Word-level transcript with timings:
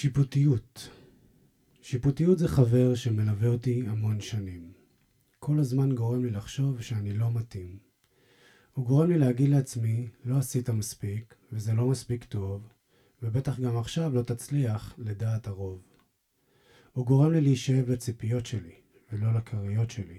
שיפוטיות. 0.00 0.88
שיפוטיות 1.82 2.38
זה 2.38 2.48
חבר 2.48 2.94
שמלווה 2.94 3.48
אותי 3.48 3.82
המון 3.86 4.20
שנים. 4.20 4.72
כל 5.38 5.58
הזמן 5.58 5.94
גורם 5.94 6.24
לי 6.24 6.30
לחשוב 6.30 6.80
שאני 6.80 7.12
לא 7.12 7.32
מתאים. 7.32 7.78
הוא 8.72 8.86
גורם 8.86 9.10
לי 9.10 9.18
להגיד 9.18 9.48
לעצמי, 9.48 10.08
לא 10.24 10.38
עשית 10.38 10.70
מספיק, 10.70 11.34
וזה 11.52 11.72
לא 11.72 11.86
מספיק 11.86 12.24
טוב, 12.24 12.68
ובטח 13.22 13.60
גם 13.60 13.76
עכשיו 13.76 14.14
לא 14.14 14.22
תצליח 14.22 14.94
לדעת 14.98 15.46
הרוב. 15.46 15.82
הוא 16.92 17.06
גורם 17.06 17.32
לי 17.32 17.40
להישאב 17.40 17.90
לציפיות 17.90 18.46
שלי, 18.46 18.74
ולא 19.12 19.34
לכריות 19.34 19.90
שלי. 19.90 20.18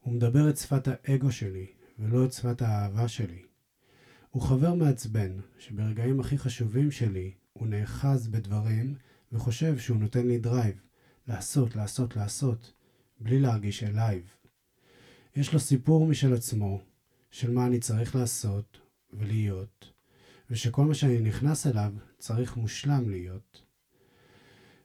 הוא 0.00 0.14
מדבר 0.14 0.50
את 0.50 0.56
שפת 0.56 0.88
האגו 0.88 1.32
שלי, 1.32 1.66
ולא 1.98 2.24
את 2.24 2.32
שפת 2.32 2.62
האהבה 2.62 3.08
שלי. 3.08 3.42
הוא 4.30 4.42
חבר 4.42 4.74
מעצבן, 4.74 5.32
שברגעים 5.58 6.20
הכי 6.20 6.38
חשובים 6.38 6.90
שלי, 6.90 7.34
הוא 7.58 7.68
נאחז 7.68 8.28
בדברים 8.28 8.94
וחושב 9.32 9.78
שהוא 9.78 9.96
נותן 9.96 10.26
לי 10.26 10.38
drive, 10.38 10.74
לעשות, 11.28 11.76
לעשות, 11.76 12.16
לעשות, 12.16 12.72
בלי 13.20 13.40
להרגיש 13.40 13.82
alive. 13.82 14.22
יש 15.36 15.52
לו 15.52 15.60
סיפור 15.60 16.06
משל 16.06 16.34
עצמו, 16.34 16.80
של 17.30 17.50
מה 17.50 17.66
אני 17.66 17.80
צריך 17.80 18.14
לעשות 18.14 18.78
ולהיות, 19.12 19.92
ושכל 20.50 20.84
מה 20.84 20.94
שאני 20.94 21.18
נכנס 21.18 21.66
אליו 21.66 21.92
צריך 22.18 22.56
מושלם 22.56 23.10
להיות. 23.10 23.62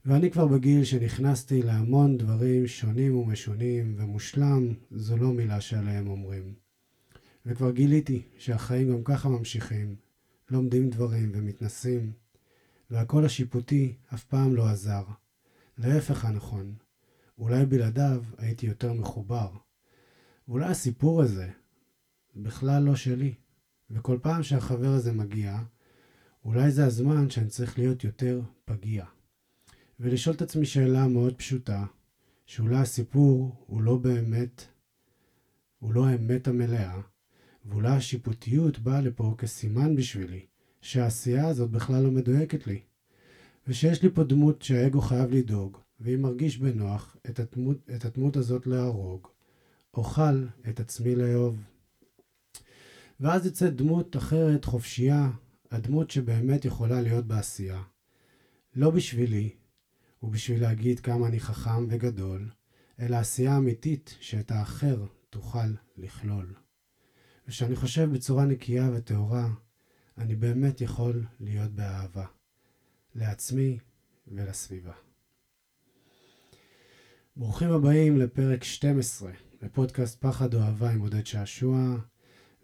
ואני 0.06 0.32
כבר 0.32 0.48
בגיל 0.48 0.84
שנכנסתי 0.84 1.62
להמון 1.62 2.18
דברים 2.18 2.68
שונים 2.68 3.16
ומשונים, 3.16 3.96
ומושלם 3.98 4.74
זו 4.92 5.18
לא 5.18 5.34
מילה 5.34 5.62
שעליהם 5.62 6.08
אומרים. 6.08 6.54
וכבר 7.46 7.72
גיליתי 7.72 8.22
שהחיים 8.38 8.92
גם 8.92 9.04
ככה 9.04 9.30
ממשיכים, 9.30 9.96
לומדים 10.50 10.90
דברים 10.90 11.32
ומתנסים, 11.34 12.12
והקול 12.92 13.26
השיפוטי 13.26 13.96
אף 14.14 14.24
פעם 14.24 14.56
לא 14.56 14.68
עזר. 14.68 15.04
להפך 15.78 16.26
הנכון, 16.26 16.76
אולי 17.38 17.66
בלעדיו 17.66 18.24
הייתי 18.38 18.66
יותר 18.66 18.94
מחובר. 18.94 19.52
ואולי 20.48 20.66
הסיפור 20.66 21.22
הזה 21.22 21.50
בכלל 22.36 22.84
לא 22.84 22.96
שלי, 22.96 23.34
וכל 23.90 24.20
פעם 24.22 24.44
שהחבר 24.44 24.88
הזה 24.88 25.14
מגיע, 25.14 25.60
אולי 26.46 26.72
זה 26.72 26.86
הזמן 26.86 27.30
שאני 27.30 27.48
צריך 27.48 27.80
להיות 27.80 28.04
יותר 28.04 28.42
פגיע. 28.66 29.06
ולשאול 30.00 30.36
את 30.36 30.42
עצמי 30.42 30.66
שאלה 30.66 31.08
מאוד 31.08 31.36
פשוטה, 31.36 31.86
שאולי 32.46 32.78
הסיפור 32.78 33.66
הוא 33.68 33.82
לא 33.82 33.98
באמת, 33.98 34.66
הוא 35.80 35.94
לא 35.94 36.08
האמת 36.08 36.48
המלאה, 36.48 37.02
ואולי 37.66 37.90
השיפוטיות 37.90 38.80
באה 38.80 39.02
לפה 39.02 39.36
כסימן 39.38 39.96
בשבילי, 39.96 40.46
שהעשייה 40.82 41.48
הזאת 41.48 41.72
בכלל 41.72 42.04
לא 42.04 42.12
מדויקת 42.12 42.68
לי. 42.68 42.80
ושיש 43.68 44.04
לי 44.04 44.10
פה 44.10 44.24
דמות 44.24 44.62
שהאגו 44.62 45.02
חייב 45.02 45.32
לדאוג, 45.32 45.78
ואם 46.00 46.22
מרגיש 46.22 46.58
בנוח 46.58 47.18
את 47.30 47.40
הדמות, 47.40 47.78
את 47.96 48.06
הדמות 48.06 48.38
הזאת 48.38 48.68
להרוג, 48.68 49.28
אוכל 49.94 50.46
את 50.70 50.80
עצמי 50.80 51.16
לאהוב. 51.16 51.58
ואז 53.20 53.46
יוצאת 53.46 53.76
דמות 53.76 54.18
אחרת, 54.18 54.66
חופשייה, 54.66 55.30
הדמות 55.72 56.12
שבאמת 56.12 56.66
יכולה 56.66 57.02
להיות 57.02 57.26
בעשייה. 57.26 57.82
לא 58.76 58.90
בשבילי, 58.90 59.50
ובשביל 60.24 60.62
להגיד 60.62 61.00
כמה 61.00 61.28
אני 61.28 61.40
חכם 61.40 61.86
וגדול, 61.90 62.50
אלא 63.00 63.16
עשייה 63.16 63.58
אמיתית 63.58 64.16
שאת 64.20 64.52
האחר 64.52 65.06
תוכל 65.30 65.74
לכלול. 65.98 66.54
וכשאני 67.48 67.76
חושב 67.76 68.10
בצורה 68.14 68.46
נקייה 68.46 68.90
וטהורה, 68.94 69.50
אני 70.20 70.36
באמת 70.36 70.82
יכול 70.82 71.26
להיות 71.40 71.72
באהבה. 71.72 72.26
לעצמי 73.16 73.80
ולסביבה. 74.28 74.94
ברוכים 77.36 77.72
הבאים 77.72 78.18
לפרק 78.18 78.64
12 78.64 79.32
לפודקאסט 79.62 80.22
פחד 80.22 80.54
או 80.54 80.60
אהבה 80.60 80.92
עם 80.92 81.02
עודד 81.02 81.26
שעשוע, 81.26 81.96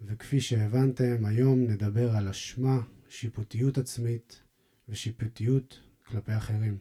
וכפי 0.01 0.41
שהבנתם, 0.41 1.25
היום 1.25 1.59
נדבר 1.59 2.15
על 2.15 2.27
אשמה, 2.27 2.81
שיפוטיות 3.09 3.77
עצמית 3.77 4.41
ושיפוטיות 4.89 5.79
כלפי 6.05 6.37
אחרים. 6.37 6.77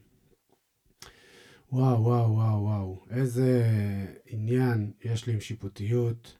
וואו, 1.72 2.04
וואו, 2.04 2.32
וואו, 2.32 2.62
וואו, 2.62 3.04
איזה 3.10 3.66
עניין 4.26 4.92
יש 5.04 5.26
לי 5.26 5.32
עם 5.32 5.40
שיפוטיות, 5.40 6.38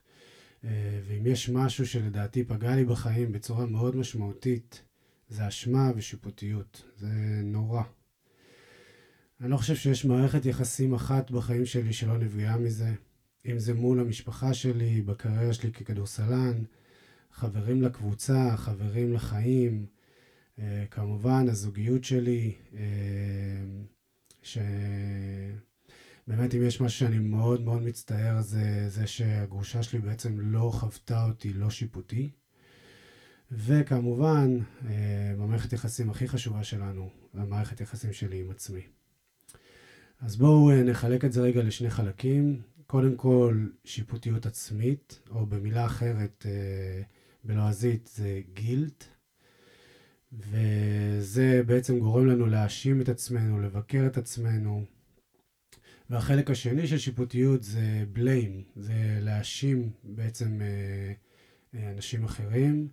ואם 1.06 1.26
יש 1.26 1.48
משהו 1.48 1.86
שלדעתי 1.86 2.44
פגע 2.44 2.76
לי 2.76 2.84
בחיים 2.84 3.32
בצורה 3.32 3.66
מאוד 3.66 3.96
משמעותית, 3.96 4.82
זה 5.28 5.48
אשמה 5.48 5.90
ושיפוטיות. 5.96 6.84
זה 6.96 7.40
נורא. 7.44 7.82
אני 9.40 9.50
לא 9.50 9.56
חושב 9.56 9.74
שיש 9.74 10.04
מערכת 10.04 10.46
יחסים 10.46 10.94
אחת 10.94 11.30
בחיים 11.30 11.66
שלי 11.66 11.92
שלא 11.92 12.18
נפגעה 12.18 12.58
מזה. 12.58 12.94
אם 13.46 13.58
זה 13.58 13.74
מול 13.74 14.00
המשפחה 14.00 14.54
שלי, 14.54 15.02
בקריירה 15.02 15.52
שלי 15.52 15.72
ככדורסלן, 15.72 16.62
חברים 17.32 17.82
לקבוצה, 17.82 18.56
חברים 18.56 19.12
לחיים, 19.12 19.86
אה, 20.58 20.84
כמובן 20.90 21.48
הזוגיות 21.48 22.04
שלי, 22.04 22.54
אה, 22.74 22.80
שבאמת 26.26 26.54
אם 26.54 26.62
יש 26.62 26.80
משהו 26.80 26.98
שאני 26.98 27.18
מאוד 27.18 27.62
מאוד 27.62 27.82
מצטער 27.82 28.42
זה 28.42 28.88
זה 28.88 29.06
שהגרושה 29.06 29.82
שלי 29.82 29.98
בעצם 29.98 30.40
לא 30.40 30.70
חוותה 30.74 31.24
אותי 31.24 31.52
לא 31.52 31.70
שיפוטי. 31.70 32.30
וכמובן, 33.50 34.58
אה, 34.86 35.34
במערכת 35.38 35.72
יחסים 35.72 36.10
הכי 36.10 36.28
חשובה 36.28 36.64
שלנו, 36.64 37.10
המערכת 37.34 37.80
יחסים 37.80 38.12
שלי 38.12 38.40
עם 38.40 38.50
עצמי. 38.50 38.82
אז 40.20 40.36
בואו 40.36 40.70
אה, 40.70 40.82
נחלק 40.82 41.24
את 41.24 41.32
זה 41.32 41.40
רגע 41.40 41.62
לשני 41.62 41.90
חלקים. 41.90 42.62
קודם 42.86 43.16
כל, 43.16 43.66
שיפוטיות 43.84 44.46
עצמית, 44.46 45.20
או 45.30 45.46
במילה 45.46 45.86
אחרת, 45.86 46.46
אה, 46.48 47.02
בלועזית, 47.44 48.10
זה 48.14 48.40
גילט. 48.54 49.04
וזה 50.32 51.62
בעצם 51.66 51.98
גורם 51.98 52.26
לנו 52.26 52.46
להאשים 52.46 53.00
את 53.00 53.08
עצמנו, 53.08 53.60
לבקר 53.60 54.06
את 54.06 54.18
עצמנו. 54.18 54.84
והחלק 56.10 56.50
השני 56.50 56.86
של 56.86 56.98
שיפוטיות 56.98 57.62
זה 57.62 58.04
בליים, 58.12 58.62
זה 58.76 59.18
להאשים 59.20 59.90
בעצם 60.04 60.60
אנשים 61.74 62.24
אחרים. 62.24 62.88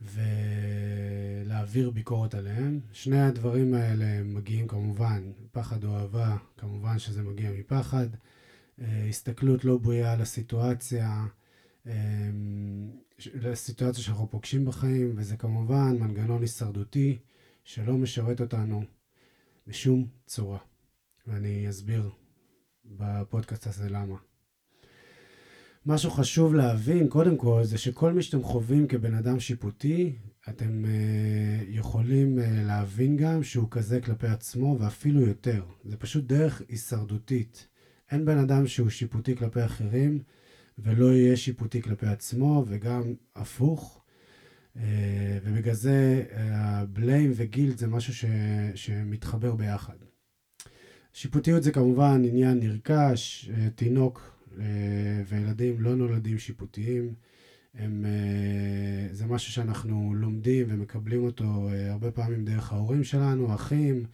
ולהעביר 0.00 1.90
ביקורת 1.90 2.34
עליהם. 2.34 2.80
שני 2.92 3.20
הדברים 3.20 3.74
האלה 3.74 4.22
מגיעים 4.22 4.68
כמובן, 4.68 5.32
פחד 5.52 5.84
או 5.84 5.96
אהבה, 5.96 6.36
כמובן 6.56 6.98
שזה 6.98 7.22
מגיע 7.22 7.50
מפחד. 7.50 8.06
אה, 8.80 9.06
הסתכלות 9.08 9.64
לא 9.64 9.78
בריאה 9.78 10.12
על 10.12 10.22
הסיטואציה, 10.22 11.26
אה, 11.86 11.92
לסיטואציה 13.34 14.02
שאנחנו 14.02 14.30
פוגשים 14.30 14.64
בחיים, 14.64 15.12
וזה 15.16 15.36
כמובן 15.36 15.96
מנגנון 16.00 16.42
הישרדותי 16.42 17.18
שלא 17.64 17.96
משרת 17.96 18.40
אותנו 18.40 18.84
בשום 19.66 20.06
צורה. 20.26 20.58
ואני 21.26 21.68
אסביר 21.68 22.10
בפודקאסט 22.90 23.66
הזה 23.66 23.88
למה. 23.88 24.16
משהו 25.86 26.10
חשוב 26.10 26.54
להבין, 26.54 27.08
קודם 27.08 27.36
כל, 27.36 27.64
זה 27.64 27.78
שכל 27.78 28.12
מי 28.12 28.22
שאתם 28.22 28.42
חווים 28.42 28.86
כבן 28.86 29.14
אדם 29.14 29.40
שיפוטי, 29.40 30.12
אתם 30.48 30.84
uh, 30.84 30.88
יכולים 31.68 32.38
uh, 32.38 32.42
להבין 32.66 33.16
גם 33.16 33.42
שהוא 33.42 33.68
כזה 33.70 34.00
כלפי 34.00 34.26
עצמו, 34.26 34.76
ואפילו 34.80 35.20
יותר. 35.20 35.64
זה 35.84 35.96
פשוט 35.96 36.24
דרך 36.24 36.62
הישרדותית. 36.68 37.68
אין 38.10 38.24
בן 38.24 38.38
אדם 38.38 38.66
שהוא 38.66 38.90
שיפוטי 38.90 39.36
כלפי 39.36 39.64
אחרים, 39.64 40.22
ולא 40.78 41.12
יהיה 41.12 41.36
שיפוטי 41.36 41.82
כלפי 41.82 42.06
עצמו, 42.06 42.64
וגם 42.68 43.14
הפוך. 43.36 44.02
Uh, 44.76 44.78
ובגלל 45.44 45.74
זה 45.74 46.24
הבליים 46.32 47.32
וגילד 47.34 47.78
זה 47.78 47.86
משהו 47.86 48.14
ש, 48.14 48.24
שמתחבר 48.74 49.54
ביחד. 49.54 49.96
שיפוטיות 51.16 51.62
זה 51.62 51.72
כמובן 51.72 52.22
עניין 52.24 52.58
נרכש, 52.60 53.50
uh, 53.50 53.70
תינוק 53.74 54.36
אה, 54.58 54.64
וילדים 55.28 55.80
לא 55.80 55.94
נולדים 55.94 56.38
שיפוטיים. 56.38 57.14
הם, 57.74 58.04
אה, 58.06 59.14
זה 59.14 59.26
משהו 59.26 59.52
שאנחנו 59.52 60.14
לומדים 60.14 60.66
ומקבלים 60.68 61.24
אותו 61.24 61.68
אה, 61.72 61.92
הרבה 61.92 62.10
פעמים 62.10 62.44
דרך 62.44 62.72
ההורים 62.72 63.04
שלנו, 63.04 63.54
אחים, 63.54 64.04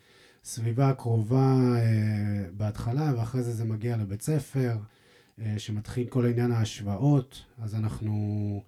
סביבה 0.44 0.94
קרובה 0.94 1.56
בהתחלה, 2.56 3.12
ואחרי 3.16 3.42
זה 3.42 3.52
זה 3.52 3.64
מגיע 3.64 3.96
לבית 3.96 4.22
ספר, 4.22 4.76
שמתחיל 5.58 6.06
כל 6.08 6.26
עניין 6.26 6.52
ההשוואות, 6.52 7.44
אז 7.58 7.74
אנחנו 7.74 8.62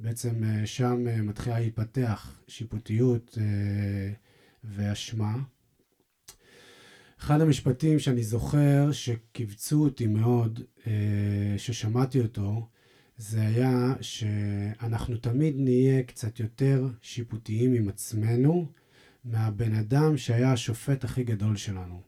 בעצם 0.00 0.42
שם 0.64 1.26
מתחילה 1.26 1.60
להתפתח 1.60 2.40
שיפוטיות 2.48 3.38
ואשמה. 4.64 5.38
אחד 7.20 7.40
המשפטים 7.40 7.98
שאני 7.98 8.22
זוכר 8.22 8.92
שקיבצו 8.92 9.84
אותי 9.84 10.06
מאוד, 10.06 10.60
אה, 10.86 10.92
ששמעתי 11.56 12.20
אותו, 12.20 12.68
זה 13.16 13.40
היה 13.40 13.94
שאנחנו 14.00 15.16
תמיד 15.16 15.54
נהיה 15.58 16.02
קצת 16.02 16.40
יותר 16.40 16.88
שיפוטיים 17.02 17.74
עם 17.74 17.88
עצמנו 17.88 18.66
מהבן 19.24 19.74
אדם 19.74 20.16
שהיה 20.16 20.52
השופט 20.52 21.04
הכי 21.04 21.24
גדול 21.24 21.56
שלנו. 21.56 22.00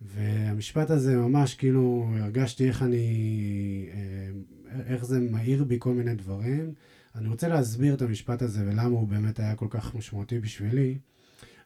והמשפט 0.00 0.90
הזה 0.90 1.16
ממש 1.16 1.54
כאילו 1.54 2.10
הרגשתי 2.18 2.68
איך 2.68 2.82
אני, 2.82 3.88
אה, 3.92 4.82
איך 4.86 5.04
זה 5.04 5.20
מאיר 5.20 5.64
בי 5.64 5.76
כל 5.78 5.92
מיני 5.92 6.14
דברים. 6.14 6.74
אני 7.14 7.28
רוצה 7.28 7.48
להסביר 7.48 7.94
את 7.94 8.02
המשפט 8.02 8.42
הזה 8.42 8.62
ולמה 8.66 8.98
הוא 8.98 9.08
באמת 9.08 9.38
היה 9.40 9.56
כל 9.56 9.68
כך 9.70 9.94
משמעותי 9.94 10.38
בשבילי. 10.40 10.98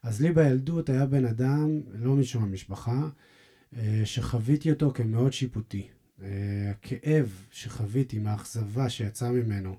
אז 0.04 0.20
לי 0.20 0.32
בילדות 0.32 0.88
היה 0.88 1.06
בן 1.06 1.24
אדם, 1.24 1.80
לא 1.92 2.14
משום 2.14 2.42
המשפחה, 2.42 3.08
אה, 3.76 4.02
שחוויתי 4.04 4.70
אותו 4.70 4.90
כמאוד 4.94 5.32
שיפוטי. 5.32 5.88
אה, 6.22 6.70
הכאב 6.70 7.46
שחוויתי 7.50 8.18
מהאכזבה 8.18 8.88
שיצא 8.88 9.30
ממנו 9.30 9.76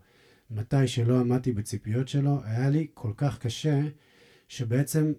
מתי 0.51 0.87
שלא 0.87 1.19
עמדתי 1.19 1.51
בציפיות 1.51 2.07
שלו, 2.07 2.39
היה 2.43 2.69
לי 2.69 2.87
כל 2.93 3.11
כך 3.17 3.39
קשה, 3.39 3.81
שבעצם, 4.47 5.13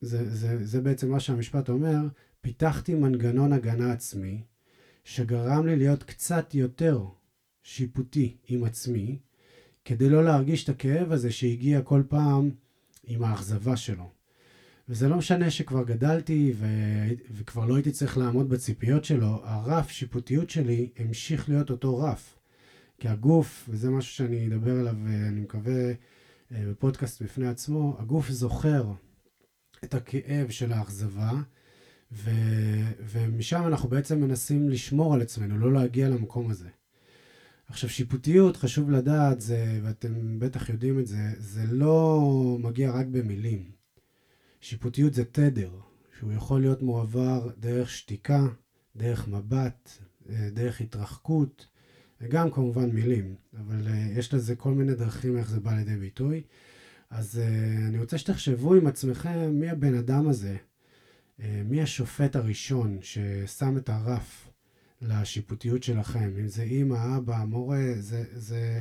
זה, 0.00 0.34
זה, 0.34 0.66
זה 0.66 0.80
בעצם 0.80 1.10
מה 1.10 1.20
שהמשפט 1.20 1.68
אומר, 1.68 2.06
פיתחתי 2.40 2.94
מנגנון 2.94 3.52
הגנה 3.52 3.92
עצמי, 3.92 4.42
שגרם 5.04 5.66
לי 5.66 5.76
להיות 5.76 6.02
קצת 6.02 6.54
יותר 6.54 7.04
שיפוטי 7.62 8.36
עם 8.48 8.64
עצמי, 8.64 9.18
כדי 9.84 10.08
לא 10.08 10.24
להרגיש 10.24 10.64
את 10.64 10.68
הכאב 10.68 11.12
הזה 11.12 11.30
שהגיע 11.30 11.82
כל 11.82 12.02
פעם 12.08 12.50
עם 13.04 13.24
האכזבה 13.24 13.76
שלו. 13.76 14.17
וזה 14.88 15.08
לא 15.08 15.16
משנה 15.16 15.50
שכבר 15.50 15.84
גדלתי 15.84 16.52
ו... 16.56 16.66
וכבר 17.30 17.64
לא 17.66 17.74
הייתי 17.74 17.90
צריך 17.90 18.18
לעמוד 18.18 18.48
בציפיות 18.48 19.04
שלו, 19.04 19.40
הרף 19.44 19.90
שיפוטיות 19.90 20.50
שלי 20.50 20.90
המשיך 20.96 21.48
להיות 21.48 21.70
אותו 21.70 21.98
רף. 21.98 22.38
כי 22.98 23.08
הגוף, 23.08 23.68
וזה 23.68 23.90
משהו 23.90 24.12
שאני 24.12 24.46
אדבר 24.46 24.78
עליו, 24.80 24.94
אני 25.28 25.40
מקווה, 25.40 25.88
אה, 26.52 26.64
בפודקאסט 26.70 27.22
בפני 27.22 27.48
עצמו, 27.48 27.96
הגוף 27.98 28.30
זוכר 28.30 28.92
את 29.84 29.94
הכאב 29.94 30.50
של 30.50 30.72
האכזבה, 30.72 31.32
ו... 32.12 32.30
ומשם 33.00 33.62
אנחנו 33.66 33.88
בעצם 33.88 34.20
מנסים 34.20 34.68
לשמור 34.68 35.14
על 35.14 35.22
עצמנו, 35.22 35.58
לא 35.58 35.72
להגיע 35.72 36.08
למקום 36.08 36.50
הזה. 36.50 36.68
עכשיו, 37.68 37.90
שיפוטיות, 37.90 38.56
חשוב 38.56 38.90
לדעת, 38.90 39.40
זה, 39.40 39.80
ואתם 39.82 40.38
בטח 40.38 40.68
יודעים 40.68 40.98
את 40.98 41.06
זה, 41.06 41.32
זה 41.38 41.64
לא 41.66 42.56
מגיע 42.60 42.90
רק 42.90 43.06
במילים. 43.06 43.77
שיפוטיות 44.60 45.14
זה 45.14 45.24
תדר, 45.24 45.70
שהוא 46.18 46.32
יכול 46.32 46.60
להיות 46.60 46.82
מועבר 46.82 47.50
דרך 47.58 47.90
שתיקה, 47.90 48.46
דרך 48.96 49.28
מבט, 49.28 49.90
אה, 50.30 50.48
דרך 50.52 50.80
התרחקות, 50.80 51.66
וגם 52.20 52.50
כמובן 52.50 52.90
מילים, 52.90 53.34
אבל 53.58 53.86
uh, 53.86 54.18
יש 54.18 54.34
לזה 54.34 54.56
כל 54.56 54.72
מיני 54.72 54.94
דרכים 54.94 55.36
איך 55.36 55.50
זה 55.50 55.60
בא 55.60 55.74
לידי 55.74 55.96
ביטוי. 55.96 56.42
אז 57.10 57.40
uh, 57.40 57.88
אני 57.88 57.98
רוצה 57.98 58.18
שתחשבו 58.18 58.74
עם 58.74 58.86
עצמכם 58.86 59.50
מי 59.52 59.70
הבן 59.70 59.94
אדם 59.94 60.28
הזה, 60.28 60.56
מי 61.64 61.82
השופט 61.82 62.36
הראשון 62.36 62.98
ששם 63.02 63.76
את 63.76 63.88
הרף 63.88 64.48
לשיפוטיות 65.02 65.82
שלכם, 65.82 66.32
אם 66.40 66.48
זה 66.48 66.62
אימא, 66.62 67.16
אבא, 67.16 67.44
מורה, 67.44 67.84
זה, 67.98 68.24
זה, 68.32 68.80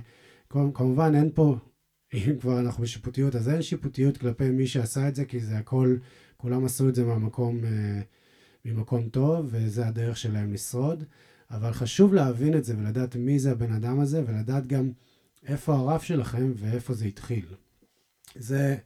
כמובן 0.50 1.15
אין 1.15 1.31
פה, 1.33 1.57
אם 2.27 2.37
כבר 2.39 2.59
אנחנו 2.59 2.83
בשיפוטיות, 2.83 3.35
אז 3.35 3.49
אין 3.49 3.61
שיפוטיות 3.61 4.17
כלפי 4.17 4.49
מי 4.49 4.67
שעשה 4.67 5.07
את 5.07 5.15
זה, 5.15 5.25
כי 5.25 5.39
זה 5.39 5.57
הכל, 5.57 5.97
כולם 6.37 6.65
עשו 6.65 6.89
את 6.89 6.95
זה 6.95 7.03
מהמקום, 7.03 7.59
ממקום 8.65 9.09
טוב, 9.09 9.47
וזה 9.49 9.87
הדרך 9.87 10.17
שלהם 10.17 10.53
לשרוד. 10.53 11.03
אבל 11.51 11.73
חשוב 11.73 12.13
להבין 12.13 12.57
את 12.57 12.65
זה 12.65 12.77
ולדעת 12.77 13.15
מי 13.15 13.39
זה 13.39 13.51
הבן 13.51 13.71
אדם 13.71 13.99
הזה, 13.99 14.23
ולדעת 14.27 14.67
גם 14.67 14.91
איפה 15.45 15.75
הרף 15.75 16.03
שלכם 16.03 16.51
ואיפה 16.55 16.93
זה 16.93 17.05
התחיל. 17.05 17.45
זה 18.35 18.77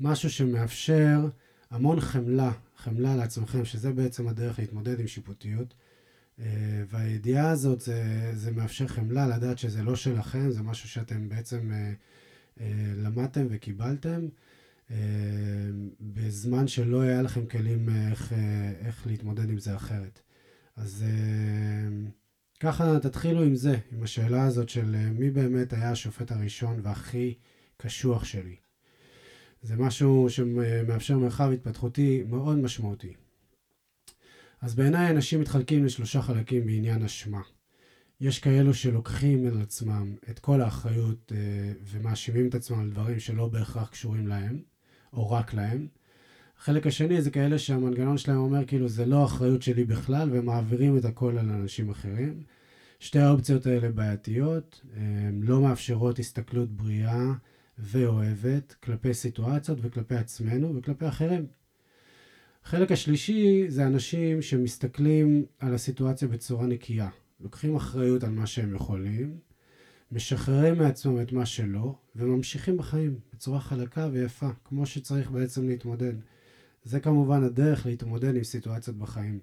משהו 0.00 0.30
שמאפשר 0.30 1.28
המון 1.70 2.00
חמלה, 2.00 2.52
חמלה 2.76 3.16
לעצמכם, 3.16 3.64
שזה 3.64 3.92
בעצם 3.92 4.28
הדרך 4.28 4.58
להתמודד 4.58 5.00
עם 5.00 5.06
שיפוטיות. 5.06 5.74
אה, 6.40 6.44
והידיעה 6.90 7.50
הזאת, 7.50 7.80
זה, 7.80 8.30
זה 8.34 8.50
מאפשר 8.50 8.86
חמלה, 8.86 9.26
לדעת 9.26 9.58
שזה 9.58 9.82
לא 9.82 9.96
שלכם, 9.96 10.50
זה 10.50 10.62
משהו 10.62 10.88
שאתם 10.88 11.28
בעצם 11.28 11.72
אה, 11.72 11.76
אה, 11.76 11.92
למדתם 12.96 13.46
וקיבלתם, 13.50 14.28
בזמן 16.00 16.68
שלא 16.68 17.00
היה 17.00 17.22
לכם 17.22 17.46
כלים 17.46 17.88
איך, 18.10 18.32
איך 18.80 19.06
להתמודד 19.06 19.50
עם 19.50 19.58
זה 19.58 19.76
אחרת. 19.76 20.20
אז 20.76 21.04
ככה 22.60 23.00
תתחילו 23.00 23.42
עם 23.42 23.54
זה, 23.54 23.78
עם 23.92 24.02
השאלה 24.02 24.44
הזאת 24.44 24.68
של 24.68 25.10
מי 25.10 25.30
באמת 25.30 25.72
היה 25.72 25.90
השופט 25.90 26.32
הראשון 26.32 26.80
והכי 26.82 27.34
קשוח 27.76 28.24
שלי. 28.24 28.56
זה 29.62 29.76
משהו 29.76 30.26
שמאפשר 30.30 31.18
מרחב 31.18 31.50
התפתחותי 31.52 32.24
מאוד 32.28 32.56
משמעותי. 32.56 33.14
אז 34.60 34.74
בעיניי 34.74 35.10
אנשים 35.10 35.40
מתחלקים 35.40 35.84
לשלושה 35.84 36.22
חלקים 36.22 36.66
בעניין 36.66 37.02
אשמה. 37.02 37.42
יש 38.20 38.38
כאלו 38.38 38.74
שלוקחים 38.74 39.46
על 39.46 39.62
עצמם 39.62 40.14
את 40.30 40.38
כל 40.38 40.60
האחריות 40.60 41.32
uh, 41.32 41.34
ומאשימים 41.84 42.48
את 42.48 42.54
עצמם 42.54 42.80
על 42.80 42.90
דברים 42.90 43.20
שלא 43.20 43.48
בהכרח 43.48 43.88
קשורים 43.88 44.26
להם, 44.26 44.62
או 45.12 45.30
רק 45.30 45.54
להם. 45.54 45.86
החלק 46.58 46.86
השני 46.86 47.22
זה 47.22 47.30
כאלה 47.30 47.58
שהמנגנון 47.58 48.18
שלהם 48.18 48.36
אומר 48.36 48.64
כאילו 48.64 48.88
זה 48.88 49.06
לא 49.06 49.24
אחריות 49.24 49.62
שלי 49.62 49.84
בכלל 49.84 50.28
ומעבירים 50.32 50.96
את 50.96 51.04
הכל 51.04 51.38
על 51.38 51.50
אנשים 51.50 51.90
אחרים. 51.90 52.42
שתי 53.00 53.18
האופציות 53.18 53.66
האלה 53.66 53.88
בעייתיות, 53.92 54.80
הן 54.96 55.40
לא 55.42 55.60
מאפשרות 55.60 56.18
הסתכלות 56.18 56.70
בריאה 56.70 57.32
ואוהבת 57.78 58.74
כלפי 58.82 59.14
סיטואציות 59.14 59.78
וכלפי 59.82 60.14
עצמנו 60.14 60.76
וכלפי 60.76 61.08
אחרים. 61.08 61.46
החלק 62.64 62.92
השלישי 62.92 63.64
זה 63.68 63.86
אנשים 63.86 64.42
שמסתכלים 64.42 65.44
על 65.58 65.74
הסיטואציה 65.74 66.28
בצורה 66.28 66.66
נקייה. 66.66 67.08
לוקחים 67.40 67.76
אחריות 67.76 68.24
על 68.24 68.30
מה 68.30 68.46
שהם 68.46 68.74
יכולים, 68.74 69.38
משחררים 70.12 70.78
מעצמם 70.78 71.20
את 71.20 71.32
מה 71.32 71.46
שלא, 71.46 71.94
וממשיכים 72.16 72.76
בחיים 72.76 73.18
בצורה 73.32 73.60
חלקה 73.60 74.08
ויפה, 74.12 74.48
כמו 74.64 74.86
שצריך 74.86 75.30
בעצם 75.30 75.68
להתמודד. 75.68 76.12
זה 76.84 77.00
כמובן 77.00 77.44
הדרך 77.44 77.86
להתמודד 77.86 78.36
עם 78.36 78.44
סיטואציות 78.44 78.96
בחיים. 78.96 79.38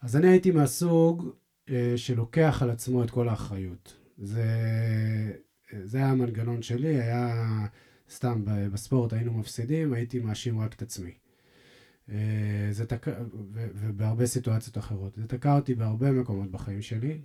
אז 0.00 0.16
אני 0.16 0.28
הייתי 0.28 0.50
מהסוג 0.50 1.30
אה, 1.70 1.92
שלוקח 1.96 2.58
על 2.62 2.70
עצמו 2.70 3.04
את 3.04 3.10
כל 3.10 3.28
האחריות. 3.28 3.96
זה, 4.18 4.44
זה 5.84 5.98
היה 5.98 6.10
המנגנון 6.10 6.62
שלי, 6.62 7.00
היה 7.00 7.66
סתם 8.10 8.42
בספורט 8.44 9.12
היינו 9.12 9.32
מפסידים, 9.32 9.92
הייתי 9.92 10.18
מאשים 10.18 10.60
רק 10.60 10.74
את 10.74 10.82
עצמי. 10.82 11.12
אה, 12.08 12.68
זה 12.70 12.86
תק... 12.86 13.06
ובהרבה 13.52 14.26
סיטואציות 14.26 14.78
אחרות. 14.78 15.14
זה 15.14 15.26
תקע 15.26 15.54
אותי 15.56 15.74
בהרבה 15.74 16.12
מקומות 16.12 16.50
בחיים 16.50 16.82
שלי. 16.82 17.20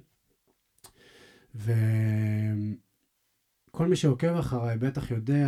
וכל 1.55 1.77
מי 3.87 3.95
שעוקב 3.95 4.35
אחריי 4.35 4.77
בטח 4.77 5.11
יודע 5.11 5.47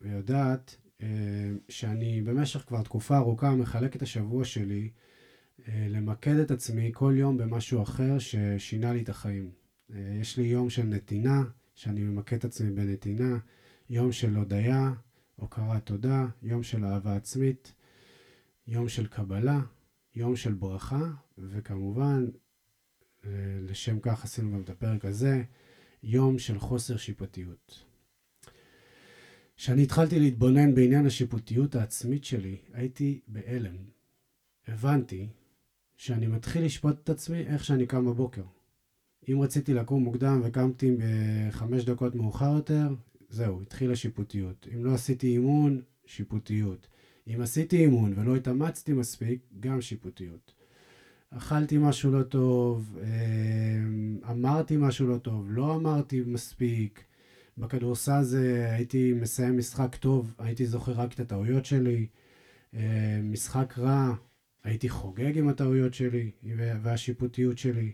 ויודעת 0.00 0.76
אה, 1.02 1.06
שאני 1.68 2.22
במשך 2.22 2.64
כבר 2.66 2.82
תקופה 2.82 3.16
ארוכה 3.16 3.54
מחלק 3.54 3.96
את 3.96 4.02
השבוע 4.02 4.44
שלי 4.44 4.90
אה, 5.68 5.86
למקד 5.90 6.36
את 6.36 6.50
עצמי 6.50 6.90
כל 6.94 7.14
יום 7.16 7.36
במשהו 7.38 7.82
אחר 7.82 8.18
ששינה 8.18 8.92
לי 8.92 9.02
את 9.02 9.08
החיים. 9.08 9.50
יש 10.20 10.36
לי 10.36 10.44
יום 10.44 10.70
של 10.70 10.82
נתינה, 10.82 11.42
שאני 11.74 12.00
ממקד 12.00 12.36
את 12.36 12.44
עצמי 12.44 12.70
בנתינה, 12.70 13.38
יום 13.90 14.12
של 14.12 14.36
הודיה, 14.36 14.92
הוקרת 15.36 15.86
תודה, 15.86 16.26
יום 16.42 16.62
של 16.62 16.84
אהבה 16.84 17.16
עצמית, 17.16 17.72
יום 18.66 18.88
של 18.88 19.06
קבלה, 19.06 19.60
יום 20.14 20.36
של 20.36 20.52
ברכה, 20.52 21.10
וכמובן, 21.38 22.26
לשם 23.60 24.00
כך 24.00 24.24
עשינו 24.24 24.52
גם 24.52 24.60
את 24.60 24.70
הפרק 24.70 25.04
הזה, 25.04 25.42
יום 26.02 26.38
של 26.38 26.58
חוסר 26.58 26.96
שיפטיות. 26.96 27.84
כשאני 29.56 29.82
התחלתי 29.82 30.18
להתבונן 30.18 30.74
בעניין 30.74 31.06
השיפוטיות 31.06 31.74
העצמית 31.74 32.24
שלי, 32.24 32.58
הייתי 32.72 33.20
בהלם. 33.28 33.76
הבנתי 34.66 35.28
שאני 35.96 36.26
מתחיל 36.26 36.64
לשפוט 36.64 36.96
את 37.04 37.10
עצמי 37.10 37.38
איך 37.38 37.64
שאני 37.64 37.86
קם 37.86 38.06
בבוקר. 38.06 38.44
אם 39.28 39.40
רציתי 39.40 39.74
לקום 39.74 40.04
מוקדם 40.04 40.40
וקמתי 40.44 40.96
בחמש 40.98 41.84
דקות 41.84 42.14
מאוחר 42.14 42.54
יותר, 42.54 42.94
זהו, 43.28 43.62
התחילה 43.62 43.96
שיפוטיות. 43.96 44.68
אם 44.74 44.84
לא 44.84 44.94
עשיתי 44.94 45.26
אימון, 45.26 45.82
שיפוטיות. 46.06 46.88
אם 47.26 47.40
עשיתי 47.40 47.76
אימון 47.76 48.12
ולא 48.16 48.36
התאמצתי 48.36 48.92
מספיק, 48.92 49.40
גם 49.60 49.80
שיפוטיות. 49.80 50.54
אכלתי 51.30 51.78
משהו 51.78 52.10
לא 52.10 52.22
טוב, 52.22 52.98
אה, 53.02 54.30
אמרתי 54.30 54.76
משהו 54.76 55.06
לא 55.06 55.18
טוב, 55.18 55.46
לא 55.50 55.74
אמרתי 55.76 56.22
מספיק, 56.26 57.04
בכדורסל 57.58 58.22
זה 58.22 58.70
הייתי 58.70 59.12
מסיים 59.12 59.58
משחק 59.58 59.96
טוב, 59.96 60.34
הייתי 60.38 60.66
זוכר 60.66 60.92
רק 60.92 61.12
את 61.12 61.20
הטעויות 61.20 61.64
שלי. 61.64 62.06
אה, 62.74 63.20
משחק 63.22 63.78
רע, 63.78 64.14
הייתי 64.64 64.88
חוגג 64.88 65.38
עם 65.38 65.48
הטעויות 65.48 65.94
שלי 65.94 66.30
והשיפוטיות 66.82 67.58
שלי. 67.58 67.92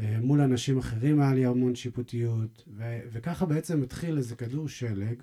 אה, 0.00 0.18
מול 0.20 0.40
אנשים 0.40 0.78
אחרים 0.78 1.20
היה 1.20 1.34
לי 1.34 1.44
המון 1.46 1.74
שיפוטיות, 1.74 2.64
ו- 2.76 3.00
וככה 3.12 3.46
בעצם 3.46 3.82
התחיל 3.82 4.16
איזה 4.16 4.36
כדור 4.36 4.68
שלג 4.68 5.22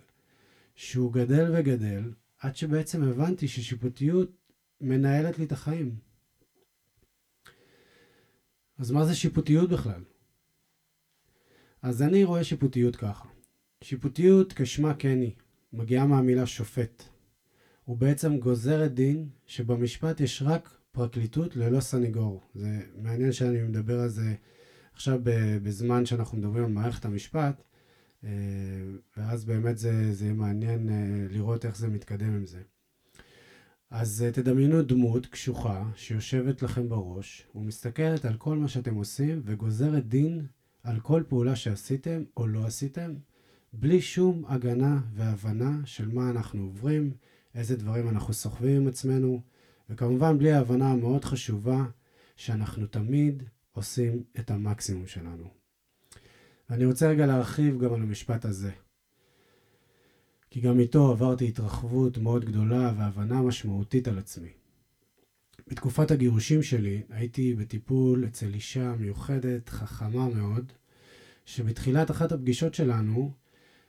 שהוא 0.75 1.13
גדל 1.13 1.51
וגדל, 1.55 2.12
עד 2.39 2.55
שבעצם 2.55 3.03
הבנתי 3.03 3.48
ששיפוטיות 3.48 4.31
מנהלת 4.81 5.39
לי 5.39 5.46
את 5.46 5.51
החיים. 5.51 5.96
אז 8.77 8.91
מה 8.91 9.05
זה 9.05 9.15
שיפוטיות 9.15 9.69
בכלל? 9.69 10.03
אז 11.81 12.01
אני 12.01 12.24
רואה 12.24 12.43
שיפוטיות 12.43 12.96
ככה. 12.96 13.29
שיפוטיות 13.84 14.53
כשמה 14.53 14.93
כן 14.93 15.22
היא, 15.22 15.36
מגיעה 15.74 16.05
מהמילה 16.05 16.46
שופט. 16.46 17.03
הוא 17.86 17.98
בעצם 17.98 18.38
גוזר 18.38 18.86
את 18.86 18.93
דין 18.93 19.29
שבמשפט 19.46 20.19
יש 20.19 20.41
רק 20.46 20.77
פרקליטות 20.91 21.55
ללא 21.55 21.79
סניגור. 21.79 22.50
זה 22.55 22.81
מעניין 22.96 23.31
שאני 23.31 23.62
מדבר 23.62 24.00
על 24.00 24.10
זה 24.10 24.36
עכשיו 24.93 25.19
בזמן 25.63 26.05
שאנחנו 26.05 26.38
מדברים 26.38 26.65
על 26.65 26.72
מערכת 26.72 27.05
המשפט, 27.05 27.63
ואז 29.18 29.46
באמת 29.46 29.78
זה, 29.78 30.14
זה 30.14 30.34
מעניין 30.34 30.90
אה, 30.90 31.28
לראות 31.30 31.66
איך 31.66 31.78
זה 31.78 31.88
מתקדם 31.88 32.36
עם 32.36 32.46
זה. 32.46 32.62
אז 33.90 34.24
אה, 34.24 34.32
תדמיינו 34.32 34.82
דמות 34.82 35.26
קשוחה 35.26 35.84
שיושבת 35.96 36.62
לכם 36.62 36.90
בראש 36.90 37.48
ומסתכלת 37.56 38.26
על 38.26 38.38
כל 38.38 38.58
מה 38.58 38.68
שאתם 38.68 38.96
עושים 38.96 39.42
וגוזרת 39.46 40.08
דין 40.08 40.46
על 40.84 41.00
כל 41.00 41.24
פעולה 41.28 41.56
שעשיתם 41.56 42.24
או 42.38 42.48
לא 42.48 42.66
עשיתם, 42.66 43.14
בלי 43.74 44.02
שום 44.02 44.46
הגנה 44.48 45.02
והבנה 45.14 45.82
של 45.86 46.08
מה 46.08 46.30
אנחנו 46.30 46.64
עוברים, 46.64 47.12
איזה 47.56 47.76
דברים 47.78 48.10
אנחנו 48.10 48.34
סוחבים 48.34 48.82
עם 48.82 48.88
עצמנו, 48.88 49.42
וכמובן 49.90 50.38
בלי 50.38 50.52
ההבנה 50.52 50.92
המאוד 50.92 51.26
חשובה 51.26 51.86
שאנחנו 52.36 52.88
תמיד 52.88 53.44
עושים 53.72 54.24
את 54.40 54.52
המקסימום 54.52 55.08
שלנו. 55.08 55.59
ואני 56.70 56.86
רוצה 56.86 57.10
רגע 57.10 57.26
להרחיב 57.26 57.80
גם 57.80 57.94
על 57.94 58.02
המשפט 58.02 58.46
הזה. 58.46 58.72
כי 60.50 60.62
גם 60.62 60.80
איתו 60.80 61.12
עברתי 61.12 61.48
התרחבות 61.48 62.18
מאוד 62.18 62.46
גדולה 62.46 62.94
והבנה 62.98 63.42
משמעותית 63.42 64.08
על 64.08 64.20
עצמי. 64.20 64.50
בתקופת 65.68 66.12
הגירושים 66.12 66.64
שלי 66.64 67.02
הייתי 67.10 67.54
בטיפול 67.54 68.26
אצל 68.26 68.54
אישה 68.54 68.96
מיוחדת, 69.00 69.70
חכמה 69.70 70.30
מאוד, 70.30 70.72
שבתחילת 71.46 72.12
אחת 72.12 72.32
הפגישות 72.32 72.74
שלנו 72.74 73.32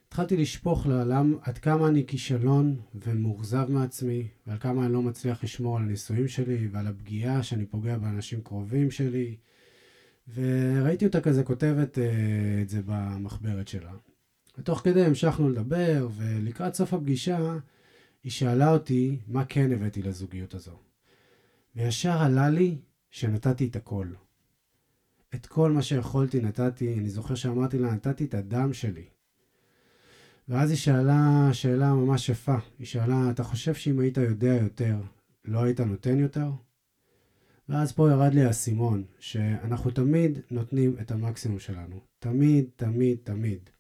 התחלתי 0.08 0.36
לשפוך 0.36 0.86
לעולם 0.86 1.34
עד 1.42 1.58
כמה 1.58 1.88
אני 1.88 2.06
כישלון 2.06 2.80
ומאוכזב 2.94 3.66
מעצמי, 3.68 4.28
ועל 4.46 4.58
כמה 4.58 4.84
אני 4.84 4.92
לא 4.92 5.02
מצליח 5.02 5.44
לשמור 5.44 5.76
על 5.76 5.82
הנישואים 5.82 6.28
שלי, 6.28 6.68
ועל 6.72 6.86
הפגיעה 6.86 7.42
שאני 7.42 7.66
פוגע 7.66 7.98
באנשים 7.98 8.40
קרובים 8.40 8.90
שלי, 8.90 9.36
וראיתי 10.34 11.06
אותה 11.06 11.20
כזה 11.20 11.44
כותבת 11.44 11.98
uh, 11.98 12.00
את 12.62 12.68
זה 12.68 12.80
במחברת 12.86 13.68
שלה. 13.68 13.92
ותוך 14.58 14.80
כדי 14.84 15.04
המשכנו 15.04 15.48
לדבר, 15.48 16.08
ולקראת 16.16 16.74
סוף 16.74 16.94
הפגישה 16.94 17.56
היא 18.24 18.32
שאלה 18.32 18.72
אותי 18.72 19.18
מה 19.26 19.44
כן 19.44 19.72
הבאתי 19.72 20.02
לזוגיות 20.02 20.54
הזו. 20.54 20.76
וישר 21.76 22.22
עלה 22.22 22.50
לי 22.50 22.78
שנתתי 23.10 23.66
את 23.66 23.76
הכל. 23.76 24.06
את 25.34 25.46
כל 25.46 25.72
מה 25.72 25.82
שיכולתי 25.82 26.40
נתתי, 26.40 26.98
אני 26.98 27.10
זוכר 27.10 27.34
שאמרתי 27.34 27.78
לה, 27.78 27.94
נתתי 27.94 28.24
את 28.24 28.34
הדם 28.34 28.72
שלי. 28.72 29.04
ואז 30.48 30.70
היא 30.70 30.78
שאלה 30.78 31.48
שאלה 31.52 31.94
ממש 31.94 32.28
יפה. 32.28 32.56
היא 32.78 32.86
שאלה, 32.86 33.30
אתה 33.30 33.44
חושב 33.44 33.74
שאם 33.74 34.00
היית 34.00 34.16
יודע 34.16 34.54
יותר, 34.54 34.96
לא 35.44 35.62
היית 35.62 35.80
נותן 35.80 36.18
יותר? 36.18 36.50
ואז 37.70 37.92
פה 37.92 38.10
ירד 38.10 38.34
לי 38.34 38.44
האסימון, 38.44 39.04
שאנחנו 39.18 39.90
תמיד 39.90 40.38
נותנים 40.50 40.96
את 41.00 41.10
המקסימום 41.10 41.58
שלנו. 41.58 42.00
תמיד, 42.18 42.64
תמיד, 42.76 43.18
תמיד. 43.24 43.70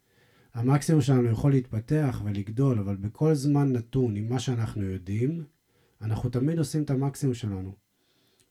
המקסימום 0.54 1.02
שלנו 1.02 1.30
יכול 1.30 1.50
להתפתח 1.50 2.22
ולגדול, 2.24 2.78
אבל 2.78 2.96
בכל 2.96 3.34
זמן 3.34 3.72
נתון 3.72 4.16
עם 4.16 4.28
מה 4.28 4.38
שאנחנו 4.38 4.82
יודעים, 4.82 5.44
אנחנו 6.02 6.30
תמיד 6.30 6.58
עושים 6.58 6.82
את 6.82 6.90
המקסימום 6.90 7.34
שלנו. 7.34 7.72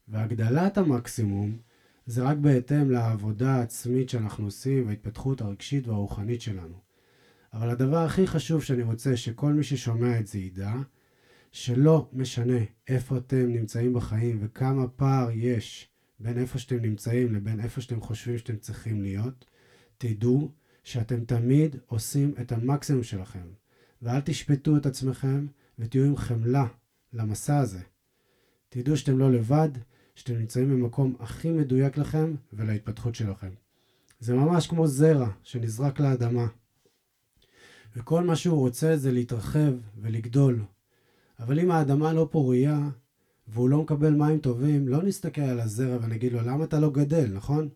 והגדלת 0.08 0.78
המקסימום 0.78 1.58
זה 2.06 2.24
רק 2.24 2.38
בהתאם 2.38 2.92
לעבודה 2.92 3.56
העצמית 3.56 4.10
שאנחנו 4.10 4.46
עושים 4.46 4.88
וההתפתחות 4.88 5.42
הרגשית 5.42 5.88
והרוחנית 5.88 6.42
שלנו. 6.42 6.76
אבל 7.54 7.70
הדבר 7.70 7.98
הכי 7.98 8.28
חשוב 8.28 8.64
שאני 8.64 8.84
רוצה 8.84 9.18
שכל 9.18 9.54
מי 9.54 9.64
ששומע 9.64 10.20
את 10.20 10.28
זה 10.28 10.40
ידע, 10.40 10.74
שלא 11.52 12.10
משנה 12.14 12.60
איפה 12.88 13.18
אתם 13.18 13.48
נמצאים 13.48 13.94
בחיים 13.94 14.40
וכמה 14.42 14.88
פער 14.88 15.30
יש 15.34 15.90
בין 16.20 16.38
איפה 16.38 16.60
שאתם 16.60 16.82
נמצאים 16.82 17.34
לבין 17.34 17.60
איפה 17.60 17.82
שאתם 17.82 18.02
חושבים 18.02 18.38
שאתם 18.38 18.58
צריכים 18.58 19.02
להיות, 19.02 19.46
תדעו 19.98 20.52
שאתם 20.84 21.26
תמיד 21.26 21.76
עושים 21.88 22.34
את 22.42 22.52
המקסימום 22.52 23.04
שלכם. 23.04 23.48
ואל 24.02 24.22
תשפטו 24.22 24.78
את 24.78 24.86
עצמכם 24.86 25.48
ותהיו 25.80 26.06
עם 26.06 26.18
חמלה 26.18 26.68
למסע 27.14 27.58
הזה. 27.58 27.80
תדעו 28.70 28.98
שאתם 28.98 29.18
לא 29.18 29.32
לבד, 29.32 29.70
שאתם 30.16 30.34
נמצאים 30.34 30.70
במקום 30.70 31.16
הכי 31.20 31.52
מדויק 31.52 31.98
לכם 31.98 32.36
ולהתפתחות 32.54 33.16
שלכם. 33.16 33.50
זה 34.20 34.34
ממש 34.34 34.68
כמו 34.68 34.88
זרע 34.88 35.30
שנזרק 35.44 36.00
לאדמה. 36.00 36.48
וכל 37.96 38.24
מה 38.24 38.36
שהוא 38.36 38.60
רוצה 38.60 38.98
זה 38.98 39.12
להתרחב 39.12 39.74
ולגדול. 39.98 40.62
אבל 41.40 41.60
אם 41.60 41.72
האדמה 41.72 42.14
לא 42.14 42.28
פורייה, 42.32 42.90
והוא 43.48 43.70
לא 43.70 43.82
מקבל 43.82 44.14
מים 44.14 44.40
טובים, 44.40 44.88
לא 44.88 45.04
נסתכל 45.04 45.42
על 45.42 45.60
הזרע 45.60 45.98
ונגיד 46.02 46.34
לו, 46.34 46.42
למה 46.42 46.64
אתה 46.64 46.80
לא 46.80 46.92
גדל, 46.92 47.32
נכון? 47.34 47.70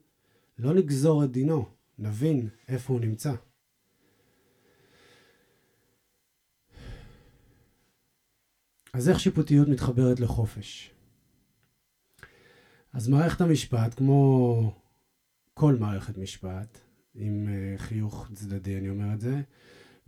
לא 0.60 0.74
נגזור 0.74 1.24
את 1.24 1.32
דינו, 1.32 1.66
נבין 2.00 2.50
איפה 2.68 2.94
הוא 2.94 3.02
נמצא. 3.02 3.34
אז 8.94 9.10
איך 9.10 9.20
שיפוטיות 9.20 9.68
מתחברת 9.68 10.20
לחופש? 10.20 10.92
אז 12.94 13.08
מערכת 13.08 13.42
המשפט, 13.42 13.94
כמו 13.94 14.74
כל 15.54 15.76
מערכת 15.76 16.18
משפט, 16.18 16.78
עם 17.16 17.48
אה, 17.48 17.78
חיוך 17.78 18.28
צדדי 18.34 18.78
אני 18.78 18.90
אומר 18.90 19.14
את 19.14 19.22
זה, 19.22 19.42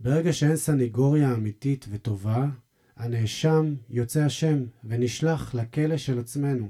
ברגע 0.00 0.32
שאין 0.32 0.56
סניגוריה 0.56 1.34
אמיתית 1.34 1.86
וטובה, 1.90 2.46
הנאשם 2.96 3.74
יוצא 3.90 4.26
אשם 4.26 4.64
ונשלח 4.84 5.54
לכלא 5.54 5.96
של 5.96 6.18
עצמנו. 6.18 6.68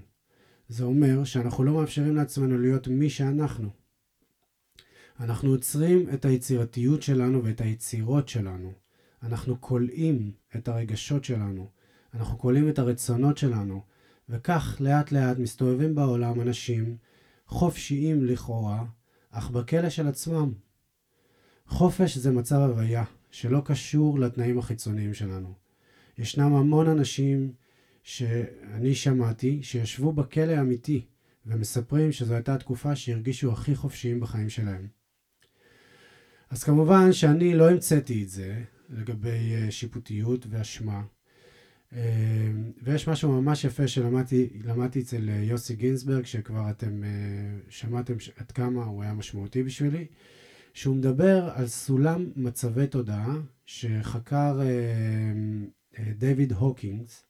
זה 0.68 0.84
אומר 0.84 1.24
שאנחנו 1.24 1.64
לא 1.64 1.72
מאפשרים 1.72 2.16
לעצמנו 2.16 2.58
להיות 2.58 2.88
מי 2.88 3.10
שאנחנו. 3.10 3.70
אנחנו 5.20 5.50
עוצרים 5.50 6.08
את 6.14 6.24
היצירתיות 6.24 7.02
שלנו 7.02 7.44
ואת 7.44 7.60
היצירות 7.60 8.28
שלנו. 8.28 8.72
אנחנו 9.22 9.60
כולאים 9.60 10.32
את 10.56 10.68
הרגשות 10.68 11.24
שלנו. 11.24 11.70
אנחנו 12.14 12.38
כולאים 12.38 12.68
את 12.68 12.78
הרצונות 12.78 13.38
שלנו. 13.38 13.82
וכך 14.28 14.76
לאט 14.80 15.12
לאט 15.12 15.38
מסתובבים 15.38 15.94
בעולם 15.94 16.40
אנשים 16.40 16.96
חופשיים 17.46 18.24
לכאורה, 18.24 18.84
אך 19.30 19.50
בכלא 19.50 19.90
של 19.90 20.08
עצמם. 20.08 20.52
חופש 21.66 22.16
זה 22.16 22.30
מצב 22.30 22.56
הוויה, 22.56 23.04
שלא 23.30 23.62
קשור 23.64 24.18
לתנאים 24.18 24.58
החיצוניים 24.58 25.14
שלנו. 25.14 25.65
ישנם 26.18 26.54
המון 26.54 26.88
אנשים 26.88 27.52
שאני 28.02 28.94
שמעתי 28.94 29.62
שישבו 29.62 30.12
בכלא 30.12 30.52
האמיתי 30.52 31.04
ומספרים 31.46 32.12
שזו 32.12 32.34
הייתה 32.34 32.54
התקופה 32.54 32.96
שהרגישו 32.96 33.52
הכי 33.52 33.74
חופשיים 33.74 34.20
בחיים 34.20 34.48
שלהם. 34.48 34.86
אז 36.50 36.64
כמובן 36.64 37.12
שאני 37.12 37.54
לא 37.54 37.70
המצאתי 37.70 38.22
את 38.22 38.28
זה 38.28 38.62
לגבי 38.90 39.54
אה, 39.54 39.70
שיפוטיות 39.70 40.46
ואשמה. 40.50 41.02
אה, 41.92 42.50
ויש 42.82 43.08
משהו 43.08 43.42
ממש 43.42 43.64
יפה 43.64 43.88
שלמדתי 43.88 45.00
אצל 45.00 45.28
אה, 45.28 45.34
יוסי 45.34 45.74
גינזברג, 45.76 46.24
שכבר 46.24 46.70
אתם 46.70 47.02
שמעתם 47.68 48.14
עד 48.36 48.52
כמה 48.52 48.84
הוא 48.84 49.02
היה 49.02 49.12
משמעותי 49.12 49.62
בשבילי. 49.62 50.06
שהוא 50.74 50.96
מדבר 50.96 51.50
על 51.54 51.66
סולם 51.66 52.30
מצבי 52.36 52.86
תודעה 52.86 53.34
שחקר 53.66 54.60
דיוויד 56.18 56.52
הוקינס, 56.52 57.24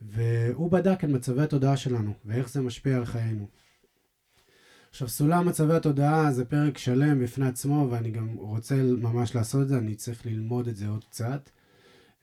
והוא 0.00 0.70
בדק 0.70 1.04
את 1.04 1.08
מצבי 1.08 1.42
התודעה 1.42 1.76
שלנו 1.76 2.12
ואיך 2.24 2.48
זה 2.48 2.60
משפיע 2.60 2.96
על 2.96 3.04
חיינו. 3.04 3.46
עכשיו, 4.90 5.08
סולם 5.08 5.48
מצבי 5.48 5.74
התודעה 5.74 6.32
זה 6.32 6.44
פרק 6.44 6.78
שלם 6.78 7.20
בפני 7.20 7.46
עצמו, 7.46 7.88
ואני 7.90 8.10
גם 8.10 8.34
רוצה 8.36 8.74
ממש 8.82 9.34
לעשות 9.34 9.62
את 9.62 9.68
זה, 9.68 9.78
אני 9.78 9.94
צריך 9.94 10.26
ללמוד 10.26 10.68
את 10.68 10.76
זה 10.76 10.88
עוד 10.88 11.04
קצת. 11.04 11.50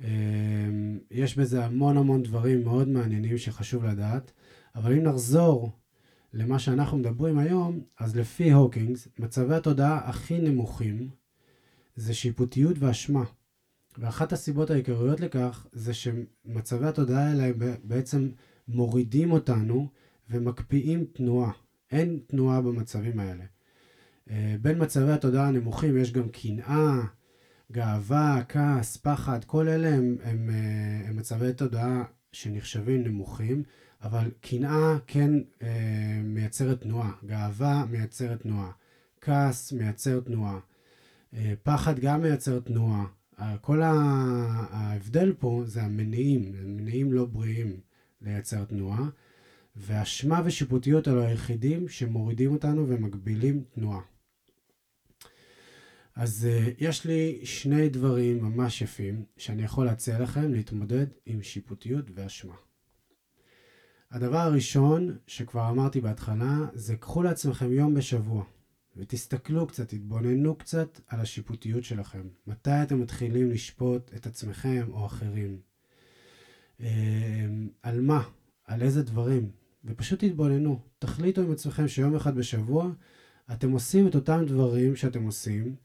אה, 0.01 0.07
יש 1.11 1.37
בזה 1.37 1.65
המון 1.65 1.97
המון 1.97 2.23
דברים 2.23 2.63
מאוד 2.63 2.87
מעניינים 2.87 3.37
שחשוב 3.37 3.85
לדעת, 3.85 4.31
אבל 4.75 4.93
אם 4.93 5.03
נחזור 5.03 5.71
למה 6.33 6.59
שאנחנו 6.59 6.97
מדברים 6.97 7.37
היום, 7.37 7.81
אז 7.99 8.15
לפי 8.15 8.51
הוקינס, 8.51 9.07
מצבי 9.19 9.55
התודעה 9.55 10.09
הכי 10.09 10.39
נמוכים 10.39 11.09
זה 11.95 12.13
שיפוטיות 12.13 12.75
ואשמה. 12.79 13.23
ואחת 13.97 14.33
הסיבות 14.33 14.69
העיקריות 14.69 15.19
לכך 15.19 15.67
זה 15.71 15.93
שמצבי 15.93 16.85
התודעה 16.85 17.27
האלה 17.27 17.51
בעצם 17.83 18.29
מורידים 18.67 19.31
אותנו 19.31 19.87
ומקפיאים 20.29 21.05
תנועה. 21.13 21.51
אין 21.91 22.19
תנועה 22.27 22.61
במצבים 22.61 23.19
האלה. 23.19 23.43
אה, 24.29 24.55
בין 24.61 24.83
מצבי 24.83 25.11
התודעה 25.11 25.47
הנמוכים 25.47 25.97
יש 25.97 26.11
גם 26.13 26.29
קנאה, 26.29 27.01
גאווה, 27.71 28.41
כעס, 28.49 28.97
פחד, 28.97 29.43
כל 29.43 29.67
אלה 29.67 29.87
הם, 29.87 30.15
הם, 30.23 30.49
אה, 30.49 31.09
הם 31.09 31.17
מצבי 31.17 31.53
תודעה 31.53 32.03
שנחשבים 32.31 33.03
נמוכים, 33.03 33.63
אבל 34.01 34.31
קנאה 34.41 34.97
כן 35.07 35.31
אה, 35.61 36.21
מייצרת 36.23 36.81
תנועה, 36.81 37.11
גאווה 37.25 37.85
מייצרת 37.89 38.41
תנועה, 38.41 38.71
כעס 39.21 39.71
מייצר 39.71 40.19
תנועה, 40.19 40.59
פחד 41.63 41.99
גם 41.99 42.21
מייצר 42.21 42.59
תנועה. 42.59 43.05
כל 43.61 43.81
ההבדל 43.81 45.33
פה 45.39 45.63
זה 45.65 45.83
המניעים, 45.83 46.51
מניעים 46.51 47.13
לא 47.13 47.25
בריאים 47.25 47.79
לייצר 48.21 48.65
תנועה, 48.65 49.09
ואשמה 49.75 50.41
ושיפוטיות 50.45 51.07
אלו 51.07 51.21
היחידים 51.21 51.89
שמורידים 51.89 52.53
אותנו 52.53 52.87
ומגבילים 52.87 53.63
תנועה. 53.73 54.01
אז 56.15 56.47
uh, 56.49 56.73
יש 56.79 57.05
לי 57.05 57.39
שני 57.43 57.89
דברים 57.89 58.43
ממש 58.43 58.81
יפים 58.81 59.23
שאני 59.37 59.63
יכול 59.63 59.85
להציע 59.85 60.19
לכם 60.19 60.53
להתמודד 60.53 61.05
עם 61.25 61.41
שיפוטיות 61.41 62.05
ואשמה. 62.13 62.55
הדבר 64.11 64.37
הראשון, 64.37 65.17
שכבר 65.27 65.69
אמרתי 65.69 66.01
בהתחלה, 66.01 66.57
זה 66.73 66.95
קחו 66.95 67.23
לעצמכם 67.23 67.71
יום 67.71 67.93
בשבוע 67.93 68.43
ותסתכלו 68.97 69.67
קצת, 69.67 69.89
תתבוננו 69.89 70.55
קצת 70.55 70.99
על 71.07 71.19
השיפוטיות 71.19 71.83
שלכם. 71.83 72.27
מתי 72.47 72.71
אתם 72.83 73.01
מתחילים 73.01 73.51
לשפוט 73.51 74.11
את 74.15 74.25
עצמכם 74.25 74.87
או 74.89 75.05
אחרים? 75.05 75.59
Uh, 76.79 76.83
על 77.83 78.01
מה? 78.01 78.23
על 78.65 78.81
איזה 78.81 79.03
דברים? 79.03 79.51
ופשוט 79.85 80.23
תתבוננו. 80.23 80.79
תחליטו 80.99 81.41
עם 81.41 81.51
עצמכם 81.51 81.87
שיום 81.87 82.15
אחד 82.15 82.35
בשבוע 82.35 82.91
אתם 83.53 83.71
עושים 83.71 84.07
את 84.07 84.15
אותם 84.15 84.43
דברים 84.47 84.95
שאתם 84.95 85.23
עושים 85.23 85.75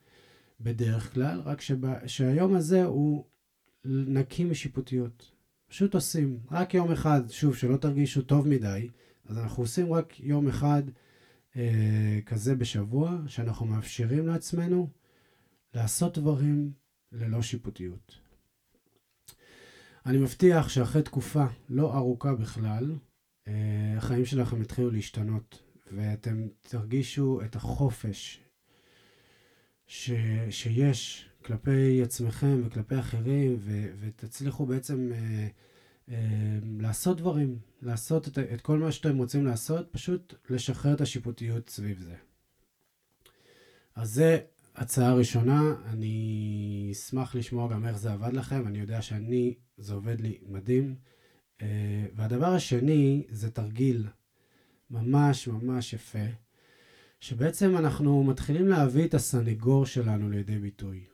בדרך 0.61 1.15
כלל, 1.15 1.41
רק 1.45 1.61
שבה, 1.61 2.09
שהיום 2.09 2.55
הזה 2.55 2.85
הוא 2.85 3.25
נקי 3.85 4.45
משיפוטיות. 4.45 5.31
פשוט 5.69 5.95
עושים. 5.95 6.39
רק 6.51 6.75
יום 6.75 6.93
אחד, 6.93 7.21
שוב, 7.29 7.57
שלא 7.57 7.77
תרגישו 7.77 8.23
טוב 8.23 8.49
מדי, 8.49 8.89
אז 9.27 9.39
אנחנו 9.39 9.63
עושים 9.63 9.93
רק 9.93 10.21
יום 10.21 10.49
אחד 10.49 10.83
כזה 12.27 12.55
בשבוע, 12.55 13.19
שאנחנו 13.27 13.67
מאפשרים 13.67 14.27
לעצמנו 14.27 14.91
לעשות 15.75 16.19
דברים 16.19 16.73
ללא 17.13 17.43
שיפוטיות. 17.43 18.19
אני 20.07 20.19
מבטיח 20.19 20.69
שאחרי 20.69 21.03
תקופה 21.03 21.45
לא 21.69 21.97
ארוכה 21.97 22.35
בכלל, 22.35 22.95
אה, 23.49 23.95
החיים 23.97 24.25
שלכם 24.25 24.63
יתחילו 24.63 24.91
להשתנות, 24.91 25.63
ואתם 25.93 26.49
תרגישו 26.61 27.41
את 27.45 27.57
החופש 27.57 28.41
ש, 29.87 30.11
שיש 30.51 31.29
כלפי 31.45 32.03
עצמכם 32.03 32.61
וכלפי 32.65 32.99
אחרים, 32.99 33.57
ו, 33.61 33.93
ותצליחו 34.01 34.67
בעצם 34.67 35.13
אה, 35.13 35.19
אה, 35.19 35.49
לעשות 36.81 37.17
דברים, 37.17 37.59
לעשות 37.83 38.29
את, 38.29 38.39
את 38.39 38.61
כל 38.61 38.79
מה 38.79 38.93
שאתם 38.93 39.17
רוצים 39.17 39.47
לעשות, 39.47 39.89
פשוט 39.93 40.35
לשחרר 40.51 40.95
את 40.95 41.01
השיפוטיות 41.01 41.69
סביב 41.69 41.99
זה. 42.01 42.15
אז 43.95 44.11
זה 44.15 44.39
הצעה 44.75 45.15
ראשונה, 45.15 45.75
אני 45.87 46.89
אשמח 46.93 47.35
לשמוע 47.35 47.73
גם 47.73 47.87
איך 47.87 47.99
זה 47.99 48.13
עבד 48.13 48.33
לכם, 48.33 48.67
אני 48.67 48.79
יודע 48.79 49.03
שאני, 49.03 49.55
זה 49.79 49.95
עובד 49.95 50.21
לי 50.21 50.39
מדהים. 50.49 50.95
אה, 51.63 52.07
והדבר 52.15 52.47
השני 52.55 53.27
זה 53.31 53.51
תרגיל 53.51 54.07
ממש 54.91 55.49
ממש 55.49 55.93
יפה, 55.93 56.27
שבעצם 57.21 57.77
אנחנו 57.77 58.25
מתחילים 58.25 58.69
להביא 58.69 59.05
את 59.05 59.15
הסנגור 59.15 59.87
שלנו 59.87 60.31
לידי 60.31 60.59
ביטוי. 60.59 61.05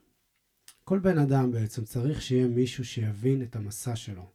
כל 0.84 0.98
בן 0.98 1.18
אדם 1.18 1.52
בעצם 1.52 1.84
צריך 1.84 2.22
שיהיה 2.22 2.48
מישהו 2.48 2.84
שיבין 2.84 3.42
את 3.42 3.56
המסע 3.56 3.96
שלו, 3.96 4.30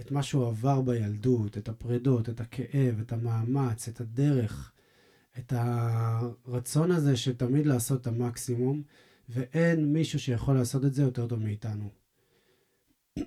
את 0.00 0.10
מה 0.10 0.22
שהוא 0.22 0.46
עבר 0.46 0.80
בילדות, 0.80 1.58
את 1.58 1.68
הפרדות, 1.68 2.28
את 2.28 2.40
הכאב, 2.40 3.00
את 3.00 3.12
המאמץ, 3.12 3.88
את 3.88 4.00
הדרך, 4.00 4.72
את 5.38 5.52
הרצון 5.56 6.90
הזה 6.90 7.16
שתמיד 7.16 7.66
לעשות 7.66 8.00
את 8.00 8.06
המקסימום, 8.06 8.82
ואין 9.28 9.92
מישהו 9.92 10.18
שיכול 10.18 10.54
לעשות 10.54 10.84
את 10.84 10.94
זה 10.94 11.02
יותר 11.02 11.26
טוב 11.26 11.42
מאיתנו. 11.42 11.90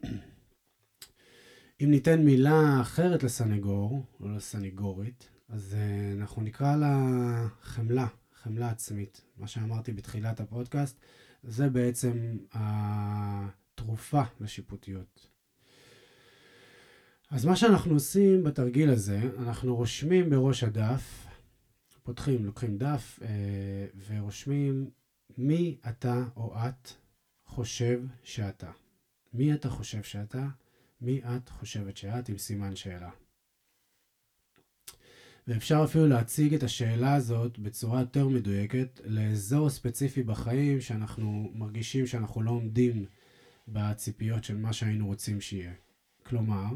אם 1.82 1.92
ניתן 1.92 2.26
מילה 2.26 2.82
אחרת 2.82 3.24
לסנגור, 3.24 4.06
או 4.20 4.28
לסניגורית, 4.28 5.30
אז 5.50 5.76
uh, 5.76 6.20
אנחנו 6.20 6.42
נקרא 6.42 6.76
לה 6.76 7.48
חמלה, 7.62 8.08
חמלה 8.34 8.70
עצמית. 8.70 9.22
מה 9.38 9.48
שאמרתי 9.48 9.94
בתחילת 9.94 10.40
הפודקאסט, 10.40 11.00
זה 11.44 11.70
בעצם 11.70 12.38
התרופה 12.54 14.22
לשיפוטיות. 14.40 15.29
אז 17.30 17.46
מה 17.46 17.56
שאנחנו 17.56 17.94
עושים 17.94 18.44
בתרגיל 18.44 18.90
הזה, 18.90 19.22
אנחנו 19.40 19.76
רושמים 19.76 20.30
בראש 20.30 20.64
הדף, 20.64 21.28
פותחים, 22.04 22.46
לוקחים 22.46 22.78
דף 22.78 23.20
uh, 23.22 23.26
ורושמים 24.08 24.90
מי 25.38 25.78
אתה 25.90 26.24
או 26.36 26.56
את 26.58 26.90
חושב 27.46 28.02
שאתה. 28.24 28.72
מי 29.34 29.54
אתה 29.54 29.70
חושב 29.70 30.04
שאתה? 30.04 30.48
מי 31.02 31.22
את 31.24 31.50
חושבת 31.50 31.98
שאת 31.98 32.30
עם 32.30 32.38
סימן 32.38 32.76
שאלה. 32.76 33.10
ואפשר 35.48 35.82
אפילו 35.84 36.08
להציג 36.08 36.54
את 36.54 36.64
השאלה 36.64 37.14
הזאת 37.14 37.60
בצורה 37.60 38.00
יותר 38.00 38.28
מדויקת 38.28 39.02
לאזור 39.06 39.70
ספציפי 39.70 40.24
בחיים 40.24 40.82
שאנחנו 40.82 41.52
מרגישים 41.54 42.08
שאנחנו 42.08 42.42
לא 42.42 42.52
עומדים 42.52 43.06
בציפיות 43.68 44.44
של 44.44 44.58
מה 44.58 44.74
שהיינו 44.74 45.08
רוצים 45.08 45.42
שיהיה. 45.42 45.74
כלומר, 46.24 46.70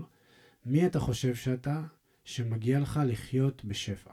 מי 0.65 0.86
אתה 0.86 0.99
חושב 0.99 1.36
שאתה 1.36 1.82
שמגיע 2.23 2.80
לך 2.80 2.99
לחיות 3.06 3.65
בשפע? 3.65 4.12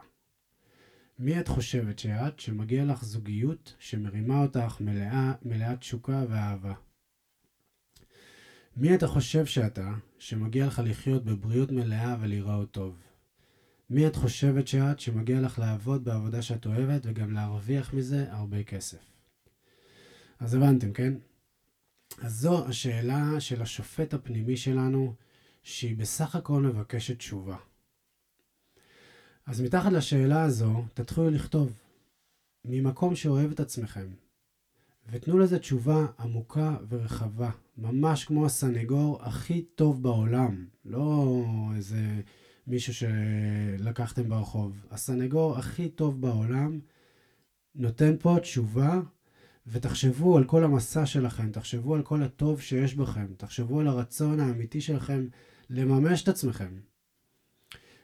מי 1.19 1.39
את 1.39 1.47
חושבת 1.47 1.99
שאת 1.99 2.39
שמגיע 2.39 2.85
לך 2.85 3.03
זוגיות 3.03 3.75
שמרימה 3.79 4.41
אותך 4.41 4.77
מלאה, 4.79 5.33
מלאת 5.41 5.79
תשוקה 5.79 6.25
ואהבה? 6.29 6.73
מי 8.77 8.95
אתה 8.95 9.07
חושב 9.07 9.45
שאתה, 9.45 9.93
שמגיע 10.19 10.67
לך 10.67 10.81
לחיות 10.85 11.25
בבריאות 11.25 11.71
מלאה 11.71 12.15
ולהיראות 12.21 12.71
טוב? 12.71 12.97
מי 13.89 14.07
את 14.07 14.15
חושבת 14.15 14.67
שאת, 14.67 14.99
שמגיע 14.99 15.41
לך 15.41 15.59
לעבוד 15.59 16.03
בעבודה 16.03 16.41
שאת 16.41 16.65
אוהבת 16.65 17.01
וגם 17.03 17.33
להרוויח 17.33 17.93
מזה 17.93 18.31
הרבה 18.31 18.63
כסף? 18.63 19.11
אז 20.39 20.53
הבנתם, 20.53 20.93
כן? 20.93 21.13
אז 22.21 22.33
זו 22.33 22.67
השאלה 22.67 23.39
של 23.39 23.61
השופט 23.61 24.13
הפנימי 24.13 24.57
שלנו, 24.57 25.15
שהיא 25.63 25.97
בסך 25.97 26.35
הכל 26.35 26.61
מבקשת 26.61 27.17
תשובה. 27.17 27.57
אז 29.45 29.61
מתחת 29.61 29.91
לשאלה 29.91 30.43
הזו, 30.43 30.83
תתחילו 30.93 31.29
לכתוב, 31.29 31.79
ממקום 32.65 33.15
שאוהב 33.15 33.51
את 33.51 33.59
עצמכם, 33.59 34.07
ותנו 35.11 35.39
לזה 35.39 35.59
תשובה 35.59 36.05
עמוקה 36.19 36.77
ורחבה, 36.89 37.49
ממש 37.77 38.25
כמו 38.25 38.45
הסנגור 38.45 39.23
הכי 39.23 39.61
טוב 39.61 40.03
בעולם, 40.03 40.65
לא 40.85 41.35
איזה 41.75 42.21
מישהו 42.67 42.93
שלקחתם 42.93 44.29
ברחוב. 44.29 44.85
הסנגור 44.91 45.57
הכי 45.57 45.89
טוב 45.89 46.21
בעולם 46.21 46.79
נותן 47.75 48.15
פה 48.19 48.37
תשובה, 48.41 48.99
ותחשבו 49.67 50.37
על 50.37 50.43
כל 50.43 50.63
המסע 50.63 51.05
שלכם, 51.05 51.51
תחשבו 51.51 51.95
על 51.95 52.01
כל 52.01 52.23
הטוב 52.23 52.61
שיש 52.61 52.95
בכם, 52.95 53.27
תחשבו 53.37 53.79
על 53.79 53.87
הרצון 53.87 54.39
האמיתי 54.39 54.81
שלכם 54.81 55.27
לממש 55.71 56.23
את 56.23 56.27
עצמכם. 56.27 56.79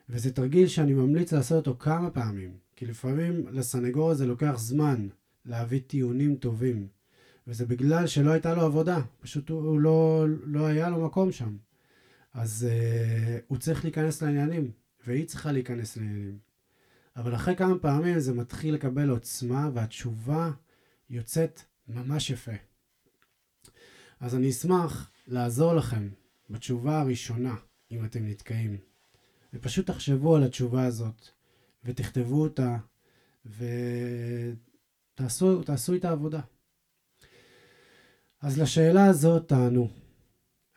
וזה 0.10 0.34
תרגיל 0.34 0.67
שאני 0.67 0.93
ממליץ 0.93 1.34
לעשות 1.34 1.67
אותו 1.67 1.80
כמה 1.80 2.10
פעמים, 2.10 2.58
כי 2.75 2.86
לפעמים 2.86 3.47
לסנגור 3.51 4.12
הזה 4.12 4.25
לוקח 4.25 4.53
זמן 4.58 5.08
להביא 5.45 5.80
טיעונים 5.88 6.36
טובים. 6.36 6.88
וזה 7.47 7.65
בגלל 7.65 8.08
שלא 8.08 8.32
הייתה 8.32 8.56
לו 8.56 8.62
עבודה, 8.62 9.01
פשוט 9.19 9.49
הוא, 9.49 9.80
לא, 9.80 10.25
לא 10.43 10.65
היה 10.65 10.89
לו 10.89 11.06
מקום 11.06 11.32
שם. 11.32 11.58
אז 12.34 12.67
uh, 12.69 13.41
הוא 13.47 13.58
צריך 13.58 13.84
להיכנס 13.84 14.21
לעניינים, 14.21 14.71
והיא 15.08 15.27
צריכה 15.27 15.51
להיכנס 15.51 15.97
לעניינים. 15.97 16.38
אבל 17.15 17.36
אחרי 17.36 17.56
כמה 17.56 17.80
פעמים 17.80 18.19
זה 18.19 18.34
מתחיל 18.34 18.73
לקבל 18.73 19.10
עוצמה, 19.10 19.69
והתשובה 19.73 20.51
יוצאת 21.10 21.62
ממש 21.88 22.30
יפה. 22.30 22.51
אז 24.19 24.36
אני 24.36 24.49
אשמח 24.49 25.12
לעזור 25.27 25.73
לכם 25.73 26.10
בתשובה 26.49 27.01
הראשונה, 27.01 27.55
אם 27.91 28.05
אתם 28.05 28.25
נתקעים. 28.25 28.77
ופשוט 29.53 29.88
תחשבו 29.88 30.36
על 30.36 30.43
התשובה 30.43 30.86
הזאת, 30.86 31.27
ותכתבו 31.83 32.41
אותה, 32.41 32.77
ותעשו 35.15 35.95
את 35.95 36.05
העבודה. 36.05 36.41
אז 38.41 38.60
לשאלה 38.60 39.05
הזאת 39.05 39.47
תענו. 39.47 39.89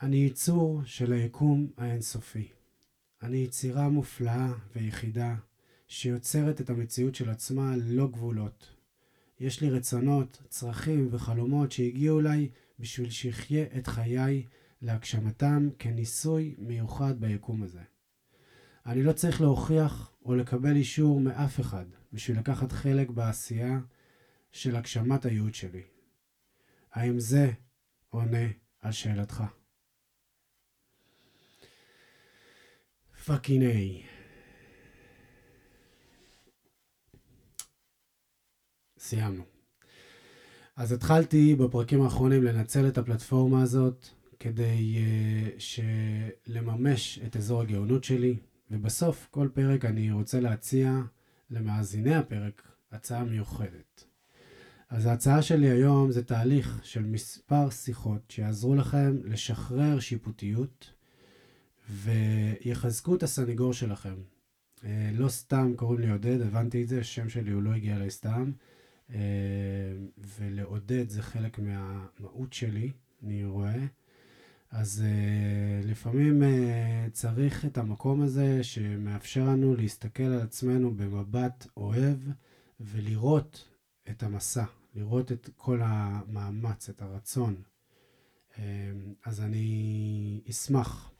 אני 0.02 0.16
יצור 0.16 0.80
של 0.85 1.12
היקום 1.12 1.70
האינסופי. 1.76 2.48
אני 3.22 3.37
יצירה 3.37 3.88
מופלאה 3.88 4.52
ויחידה 4.76 5.35
שיוצרת 5.88 6.61
את 6.61 6.70
המציאות 6.70 7.14
של 7.14 7.30
עצמה 7.30 7.76
ללא 7.76 8.06
גבולות. 8.06 8.68
יש 9.40 9.61
לי 9.61 9.70
רצונות, 9.70 10.42
צרכים 10.48 11.09
וחלומות 11.11 11.72
שהגיעו 11.72 12.20
אליי 12.20 12.48
בשביל 12.78 13.11
שיחיה 13.11 13.64
את 13.78 13.87
חיי 13.87 14.44
להגשמתם 14.83 15.69
כניסוי 15.79 16.55
מיוחד 16.59 17.21
ביקום 17.21 17.62
הזה. 17.62 17.83
אני 18.87 19.03
לא 19.03 19.12
צריך 19.12 19.40
להוכיח 19.40 20.12
או 20.25 20.35
לקבל 20.35 20.77
אישור 20.77 21.21
מאף 21.21 21.61
אחד 21.61 21.85
בשביל 22.12 22.38
לקחת 22.38 22.73
חלק 22.73 23.11
בעשייה 23.11 23.79
של 24.53 24.77
הגשמת 24.77 25.25
הייעוד 25.25 25.55
שלי. 25.55 25.83
האם 26.93 27.19
זה 27.19 27.53
עונה 28.09 28.47
על 28.81 28.93
שאלתך? 28.93 29.45
פאקינג 33.25 33.62
איי. 33.62 34.03
סיימנו. 38.99 39.45
אז 40.77 40.93
התחלתי 40.93 41.55
בפרקים 41.55 42.03
האחרונים 42.03 42.43
לנצל 42.43 42.88
את 42.88 42.99
הפלטפורמה 42.99 43.62
הזאת 43.62 44.19
כדי 44.40 44.96
uh, 44.96 45.81
לממש 46.46 47.20
את 47.26 47.37
אזור 47.37 47.62
הגאונות 47.62 48.05
שלי, 48.05 48.37
ובסוף 48.70 49.29
כל 49.31 49.48
פרק 49.55 49.85
אני 49.85 50.11
רוצה 50.11 50.40
להציע 50.40 51.00
למאזיני 51.50 52.14
הפרק 52.14 52.62
הצעה 52.92 53.24
מיוחדת. 53.24 54.05
אז 54.88 55.07
ההצעה 55.07 55.42
שלי 55.42 55.70
היום 55.70 56.12
זה 56.12 56.24
תהליך 56.24 56.81
של 56.83 57.03
מספר 57.03 57.70
שיחות 57.70 58.31
שיעזרו 58.31 58.74
לכם 58.74 59.16
לשחרר 59.24 60.00
שיפוטיות 60.00 60.92
ויחזקו 61.90 63.14
את 63.14 63.22
הסניגור 63.22 63.72
שלכם. 63.72 64.14
אה, 64.85 65.11
לא 65.14 65.29
סתם 65.29 65.72
קוראים 65.76 66.00
לי 66.00 66.11
עודד, 66.11 66.40
הבנתי 66.40 66.83
את 66.83 66.88
זה, 66.88 67.00
השם 67.00 67.29
שלי 67.29 67.50
הוא 67.50 67.62
לא 67.62 67.70
הגיע 67.70 67.96
אליי 67.96 68.11
סתם. 68.11 68.53
אה, 69.11 69.18
ולעודד 70.38 71.09
זה 71.09 71.22
חלק 71.22 71.59
מהמהות 71.59 72.53
שלי, 72.53 72.90
אני 73.22 73.44
רואה. 73.44 73.87
אז 74.70 75.04
uh, 75.04 75.87
לפעמים 75.87 76.42
uh, 76.42 77.11
צריך 77.12 77.64
את 77.64 77.78
המקום 77.78 78.22
הזה 78.22 78.64
שמאפשר 78.64 79.44
לנו 79.44 79.74
להסתכל 79.74 80.22
על 80.22 80.40
עצמנו 80.40 80.94
במבט 80.94 81.66
אוהב 81.76 82.18
ולראות 82.80 83.68
את 84.11 84.22
המסע, 84.22 84.64
לראות 84.94 85.33
את 85.33 85.50
כל 85.56 85.80
המאמץ, 85.85 86.88
את 86.88 87.02
הרצון. 87.02 87.62
Uh, 88.52 88.59
אז 89.24 89.40
אני 89.40 90.40
אשמח 90.50 91.11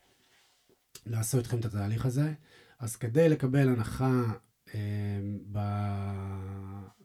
לעשות 1.05 1.39
איתכם 1.39 1.59
את 1.59 1.65
התהליך 1.65 2.05
הזה. 2.05 2.33
אז 2.79 2.95
כדי 2.95 3.29
לקבל 3.29 3.69
הנחה 3.69 4.23
uh, 4.67 4.71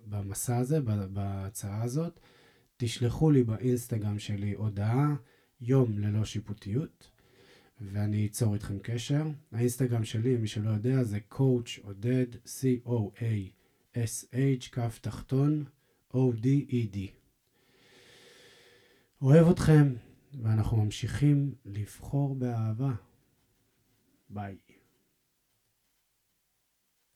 במסע 0.06 0.56
הזה, 0.56 0.80
בהצעה 1.12 1.82
הזאת, 1.82 2.20
תשלחו 2.76 3.30
לי 3.30 3.42
באינסטגרם 3.42 4.18
שלי 4.18 4.54
הודעה. 4.54 5.14
יום 5.60 5.98
ללא 5.98 6.24
שיפוטיות, 6.24 7.10
ואני 7.80 8.26
אצור 8.26 8.54
איתכם 8.54 8.78
קשר. 8.82 9.22
האינסטגרם 9.52 10.04
שלי, 10.04 10.36
מי 10.36 10.48
שלא 10.48 10.70
יודע, 10.70 11.04
זה 11.04 11.18
coach 11.32 11.80
עודד, 11.82 12.26
C-O-A-S-H, 12.44 13.10
כף 14.72 14.98
תחתון, 15.02 15.64
O-D-E-D. 16.12 16.98
אוהב 19.22 19.48
אתכם, 19.48 19.94
ואנחנו 20.42 20.84
ממשיכים 20.84 21.54
לבחור 21.64 22.34
באהבה. 22.34 22.92
ביי. 24.30 24.56